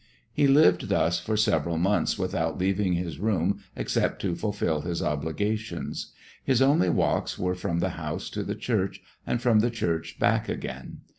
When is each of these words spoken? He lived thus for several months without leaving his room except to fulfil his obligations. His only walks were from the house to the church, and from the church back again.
He 0.33 0.47
lived 0.47 0.89
thus 0.89 1.19
for 1.19 1.37
several 1.37 1.77
months 1.77 2.17
without 2.17 2.57
leaving 2.57 2.93
his 2.93 3.19
room 3.19 3.59
except 3.75 4.19
to 4.23 4.33
fulfil 4.33 4.81
his 4.81 4.99
obligations. 5.03 6.11
His 6.43 6.59
only 6.59 6.89
walks 6.89 7.37
were 7.37 7.53
from 7.53 7.81
the 7.81 7.89
house 7.89 8.31
to 8.31 8.41
the 8.41 8.55
church, 8.55 8.99
and 9.27 9.39
from 9.39 9.59
the 9.59 9.69
church 9.69 10.17
back 10.17 10.49
again. 10.49 11.01